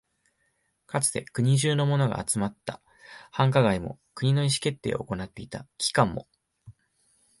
[0.87, 2.81] かつて国中のものが集まった
[3.29, 6.27] 繁華街も、国の意思決定を行っていた機関も、